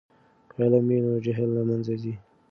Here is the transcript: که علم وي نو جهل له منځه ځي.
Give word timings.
که 0.51 0.55
علم 0.65 0.83
وي 0.89 0.97
نو 1.05 1.11
جهل 1.25 1.49
له 1.57 1.61
منځه 1.69 1.93
ځي. 2.01 2.13